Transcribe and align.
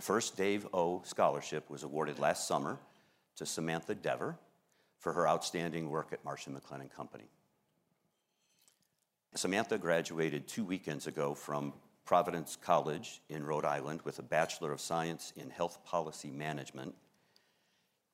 The 0.00 0.06
first 0.06 0.34
Dave 0.34 0.66
O. 0.72 1.02
Scholarship 1.04 1.68
was 1.68 1.82
awarded 1.82 2.18
last 2.18 2.48
summer 2.48 2.78
to 3.36 3.44
Samantha 3.44 3.94
Dever 3.94 4.38
for 4.98 5.12
her 5.12 5.28
outstanding 5.28 5.90
work 5.90 6.14
at 6.14 6.24
Marsh 6.24 6.46
& 6.46 6.48
McLennan 6.48 6.90
Company. 6.90 7.28
Samantha 9.34 9.76
graduated 9.76 10.48
two 10.48 10.64
weekends 10.64 11.06
ago 11.06 11.34
from 11.34 11.74
Providence 12.06 12.56
College 12.56 13.20
in 13.28 13.44
Rhode 13.44 13.66
Island 13.66 14.00
with 14.02 14.18
a 14.18 14.22
Bachelor 14.22 14.72
of 14.72 14.80
Science 14.80 15.34
in 15.36 15.50
Health 15.50 15.84
Policy 15.84 16.30
Management 16.30 16.94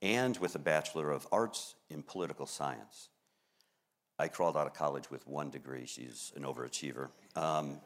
and 0.02 0.36
with 0.38 0.56
a 0.56 0.58
Bachelor 0.58 1.12
of 1.12 1.28
Arts 1.30 1.76
in 1.88 2.02
Political 2.02 2.46
Science. 2.46 3.10
I 4.18 4.26
crawled 4.26 4.56
out 4.56 4.66
of 4.66 4.74
college 4.74 5.08
with 5.08 5.24
one 5.28 5.50
degree. 5.50 5.86
She's 5.86 6.32
an 6.34 6.42
overachiever. 6.42 7.10
Um, 7.36 7.78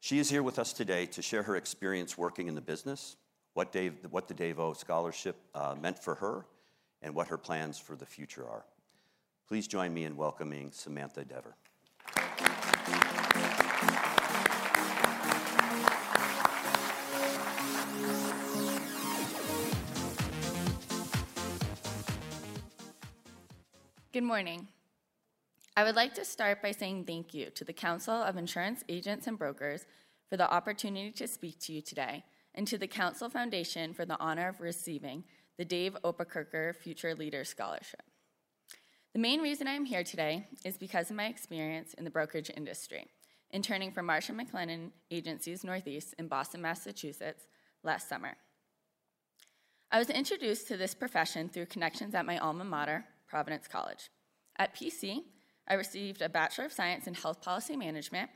she 0.00 0.18
is 0.18 0.30
here 0.30 0.42
with 0.42 0.58
us 0.58 0.72
today 0.72 1.06
to 1.06 1.22
share 1.22 1.42
her 1.42 1.56
experience 1.56 2.16
working 2.16 2.48
in 2.48 2.54
the 2.54 2.60
business, 2.60 3.16
what, 3.54 3.72
Dave, 3.72 3.94
what 4.10 4.28
the 4.28 4.34
Dave 4.34 4.58
O 4.58 4.72
Scholarship 4.72 5.36
uh, 5.54 5.74
meant 5.80 5.98
for 5.98 6.14
her, 6.16 6.46
and 7.02 7.14
what 7.14 7.28
her 7.28 7.38
plans 7.38 7.78
for 7.78 7.96
the 7.96 8.06
future 8.06 8.46
are. 8.48 8.64
Please 9.48 9.66
join 9.66 9.94
me 9.94 10.04
in 10.04 10.16
welcoming 10.16 10.70
Samantha 10.72 11.24
Dever. 11.24 11.56
Good 24.12 24.24
morning. 24.24 24.66
I 25.78 25.84
would 25.84 25.94
like 25.94 26.12
to 26.14 26.24
start 26.24 26.60
by 26.60 26.72
saying 26.72 27.04
thank 27.04 27.32
you 27.32 27.50
to 27.50 27.62
the 27.62 27.72
Council 27.72 28.12
of 28.12 28.36
Insurance 28.36 28.82
Agents 28.88 29.28
and 29.28 29.38
Brokers 29.38 29.86
for 30.28 30.36
the 30.36 30.52
opportunity 30.52 31.12
to 31.12 31.28
speak 31.28 31.60
to 31.60 31.72
you 31.72 31.82
today, 31.82 32.24
and 32.52 32.66
to 32.66 32.78
the 32.78 32.88
Council 32.88 33.30
Foundation 33.30 33.94
for 33.94 34.04
the 34.04 34.18
honor 34.18 34.48
of 34.48 34.60
receiving 34.60 35.22
the 35.56 35.64
Dave 35.64 35.96
Oberkircher 36.02 36.74
Future 36.74 37.14
Leader 37.14 37.44
Scholarship. 37.44 38.02
The 39.12 39.20
main 39.20 39.40
reason 39.40 39.68
I 39.68 39.74
am 39.74 39.84
here 39.84 40.02
today 40.02 40.48
is 40.64 40.76
because 40.76 41.10
of 41.10 41.16
my 41.16 41.26
experience 41.26 41.94
in 41.94 42.02
the 42.02 42.10
brokerage 42.10 42.50
industry, 42.56 43.06
interning 43.52 43.92
for 43.92 44.02
Marsh 44.02 44.30
& 44.30 44.32
McLennan 44.32 44.90
Agencies 45.12 45.62
Northeast 45.62 46.12
in 46.18 46.26
Boston, 46.26 46.60
Massachusetts 46.60 47.46
last 47.84 48.08
summer. 48.08 48.36
I 49.92 50.00
was 50.00 50.10
introduced 50.10 50.66
to 50.66 50.76
this 50.76 50.96
profession 50.96 51.48
through 51.48 51.66
connections 51.66 52.16
at 52.16 52.26
my 52.26 52.36
alma 52.38 52.64
mater, 52.64 53.04
Providence 53.28 53.68
College. 53.68 54.10
At 54.58 54.74
PC, 54.74 55.22
I 55.68 55.74
received 55.74 56.22
a 56.22 56.28
Bachelor 56.28 56.64
of 56.64 56.72
Science 56.72 57.06
in 57.06 57.14
Health 57.14 57.42
Policy 57.42 57.76
Management 57.76 58.30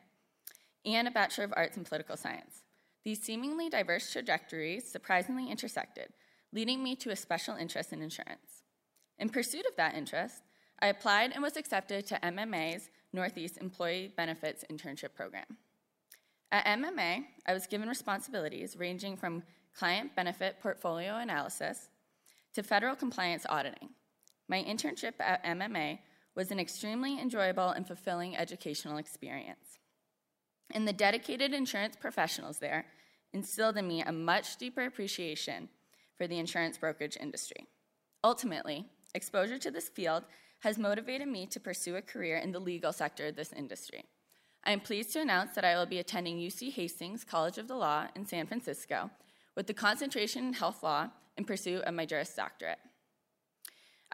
and 0.84 1.08
a 1.08 1.10
Bachelor 1.10 1.44
of 1.44 1.54
Arts 1.56 1.76
in 1.76 1.84
Political 1.84 2.18
Science. 2.18 2.62
These 3.04 3.22
seemingly 3.22 3.68
diverse 3.68 4.12
trajectories 4.12 4.90
surprisingly 4.90 5.50
intersected, 5.50 6.08
leading 6.52 6.82
me 6.82 6.94
to 6.96 7.10
a 7.10 7.16
special 7.16 7.56
interest 7.56 7.92
in 7.92 8.02
insurance. 8.02 8.62
In 9.18 9.30
pursuit 9.30 9.64
of 9.66 9.76
that 9.76 9.94
interest, 9.94 10.42
I 10.80 10.88
applied 10.88 11.32
and 11.32 11.42
was 11.42 11.56
accepted 11.56 12.06
to 12.06 12.20
MMA's 12.22 12.90
Northeast 13.12 13.56
Employee 13.58 14.12
Benefits 14.16 14.64
Internship 14.70 15.14
Program. 15.14 15.46
At 16.50 16.66
MMA, 16.66 17.24
I 17.46 17.54
was 17.54 17.66
given 17.66 17.88
responsibilities 17.88 18.76
ranging 18.76 19.16
from 19.16 19.42
client 19.74 20.14
benefit 20.14 20.60
portfolio 20.60 21.16
analysis 21.16 21.88
to 22.52 22.62
federal 22.62 22.94
compliance 22.94 23.46
auditing. 23.48 23.90
My 24.48 24.62
internship 24.62 25.14
at 25.18 25.42
MMA 25.44 26.00
was 26.34 26.50
an 26.50 26.58
extremely 26.58 27.20
enjoyable 27.20 27.68
and 27.68 27.86
fulfilling 27.86 28.36
educational 28.36 28.96
experience. 28.96 29.78
And 30.70 30.88
the 30.88 30.92
dedicated 30.92 31.52
insurance 31.52 31.96
professionals 31.96 32.58
there 32.58 32.86
instilled 33.32 33.76
in 33.76 33.86
me 33.86 34.02
a 34.02 34.12
much 34.12 34.56
deeper 34.56 34.84
appreciation 34.84 35.68
for 36.16 36.26
the 36.26 36.38
insurance 36.38 36.78
brokerage 36.78 37.16
industry. 37.20 37.66
Ultimately, 38.24 38.86
exposure 39.14 39.58
to 39.58 39.70
this 39.70 39.88
field 39.88 40.24
has 40.60 40.78
motivated 40.78 41.28
me 41.28 41.46
to 41.46 41.60
pursue 41.60 41.96
a 41.96 42.02
career 42.02 42.36
in 42.36 42.52
the 42.52 42.60
legal 42.60 42.92
sector 42.92 43.26
of 43.26 43.36
this 43.36 43.52
industry. 43.52 44.04
I 44.64 44.70
am 44.70 44.80
pleased 44.80 45.12
to 45.14 45.20
announce 45.20 45.54
that 45.54 45.64
I 45.64 45.74
will 45.74 45.86
be 45.86 45.98
attending 45.98 46.38
UC 46.38 46.72
Hastings 46.72 47.24
College 47.24 47.58
of 47.58 47.66
the 47.66 47.74
Law 47.74 48.06
in 48.14 48.26
San 48.26 48.46
Francisco 48.46 49.10
with 49.56 49.66
the 49.66 49.74
concentration 49.74 50.46
in 50.46 50.52
health 50.52 50.82
law 50.82 51.08
in 51.36 51.44
pursuit 51.44 51.82
of 51.82 51.94
my 51.94 52.06
Juris 52.06 52.34
Doctorate. 52.34 52.78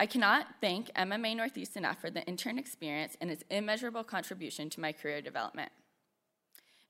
I 0.00 0.06
cannot 0.06 0.47
thank 0.60 0.94
MMA 0.94 1.36
Northeast 1.36 1.76
enough 1.76 2.00
for 2.00 2.09
the 2.09 2.22
intern 2.22 2.56
experience 2.56 3.16
and 3.20 3.32
its 3.32 3.42
immeasurable 3.50 4.04
contribution 4.04 4.70
to 4.70 4.81
my 4.81 4.92
career 4.92 5.20
development. 5.20 5.72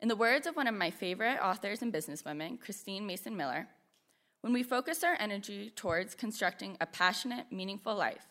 In 0.01 0.09
the 0.09 0.17
words 0.17 0.47
of 0.47 0.57
one 0.57 0.67
of 0.67 0.75
my 0.75 0.91
favorite 0.91 1.39
authors 1.43 1.81
and 1.81 1.91
businesswomen, 1.91 2.61
Christine 2.61 3.07
Mason 3.07 3.35
Miller, 3.35 3.67
when 4.43 4.53
we 4.53 4.63
focus 4.63 5.03
our 5.03 5.17
energy 5.19 5.73
towards 5.75 6.15
constructing 6.15 6.77
a 6.83 6.87
passionate, 6.87 7.47
meaningful 7.51 7.95
life, 7.95 8.27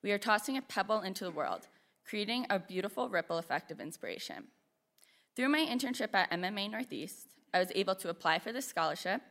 we 0.00 0.12
are 0.12 0.18
tossing 0.18 0.56
a 0.56 0.62
pebble 0.62 1.00
into 1.00 1.24
the 1.24 1.32
world, 1.32 1.66
creating 2.06 2.46
a 2.48 2.60
beautiful 2.60 3.08
ripple 3.08 3.36
effect 3.36 3.72
of 3.72 3.80
inspiration. 3.80 4.44
Through 5.34 5.48
my 5.48 5.66
internship 5.66 6.14
at 6.14 6.30
MMA 6.30 6.70
Northeast, 6.70 7.26
I 7.52 7.58
was 7.58 7.72
able 7.74 7.96
to 7.96 8.10
apply 8.10 8.38
for 8.38 8.52
this 8.52 8.66
scholarship, 8.66 9.22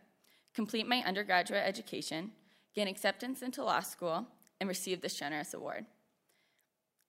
complete 0.54 0.88
my 0.88 1.02
undergraduate 1.06 1.64
education, 1.66 2.32
gain 2.76 2.90
acceptance 2.90 3.42
into 3.42 3.64
law 3.64 3.80
school, 3.80 4.28
and 4.60 4.68
receive 4.68 5.02
this 5.02 5.16
generous 5.16 5.54
award. 5.54 5.86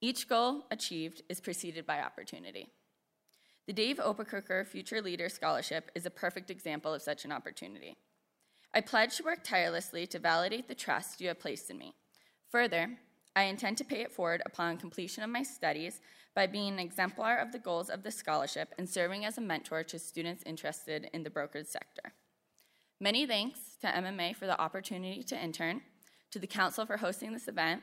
Each 0.00 0.28
goal 0.28 0.64
achieved 0.70 1.22
is 1.28 1.40
preceded 1.40 1.86
by 1.86 2.00
opportunity. 2.00 2.68
The 3.66 3.72
Dave 3.72 3.98
Oberkircher 3.98 4.66
Future 4.66 5.02
Leader 5.02 5.28
Scholarship 5.28 5.90
is 5.94 6.06
a 6.06 6.10
perfect 6.10 6.50
example 6.50 6.94
of 6.94 7.02
such 7.02 7.24
an 7.24 7.32
opportunity. 7.32 7.96
I 8.72 8.80
pledge 8.80 9.16
to 9.16 9.24
work 9.24 9.44
tirelessly 9.44 10.06
to 10.08 10.18
validate 10.18 10.68
the 10.68 10.74
trust 10.74 11.20
you 11.20 11.28
have 11.28 11.38
placed 11.38 11.70
in 11.70 11.78
me. 11.78 11.94
Further, 12.50 12.98
I 13.36 13.44
intend 13.44 13.78
to 13.78 13.84
pay 13.84 14.00
it 14.00 14.12
forward 14.12 14.42
upon 14.46 14.76
completion 14.76 15.22
of 15.22 15.30
my 15.30 15.42
studies 15.42 16.00
by 16.34 16.46
being 16.46 16.72
an 16.72 16.78
exemplar 16.78 17.36
of 17.36 17.52
the 17.52 17.58
goals 17.58 17.90
of 17.90 18.02
the 18.02 18.10
scholarship 18.10 18.74
and 18.78 18.88
serving 18.88 19.24
as 19.24 19.38
a 19.38 19.40
mentor 19.40 19.82
to 19.84 19.98
students 19.98 20.42
interested 20.46 21.10
in 21.12 21.22
the 21.22 21.30
brokerage 21.30 21.66
sector. 21.66 22.12
Many 23.00 23.26
thanks 23.26 23.76
to 23.80 23.86
MMA 23.86 24.36
for 24.36 24.46
the 24.46 24.60
opportunity 24.60 25.22
to 25.24 25.42
intern 25.42 25.82
to 26.30 26.38
the 26.38 26.46
council 26.46 26.86
for 26.86 26.96
hosting 26.96 27.32
this 27.32 27.48
event, 27.48 27.82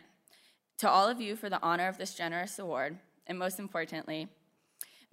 to 0.77 0.89
all 0.89 1.07
of 1.07 1.19
you 1.19 1.35
for 1.35 1.49
the 1.49 1.61
honor 1.61 1.87
of 1.87 1.97
this 1.97 2.13
generous 2.13 2.59
award, 2.59 2.97
and 3.25 3.37
most 3.37 3.59
importantly, 3.59 4.27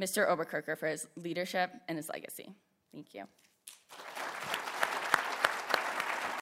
Mr. 0.01 0.29
Oberkircher 0.29 0.77
for 0.77 0.87
his 0.87 1.07
leadership 1.17 1.71
and 1.89 1.97
his 1.97 2.09
legacy. 2.09 2.55
Thank 2.93 3.15
you. 3.15 3.25